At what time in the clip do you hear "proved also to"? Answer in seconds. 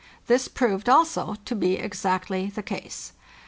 0.47-1.53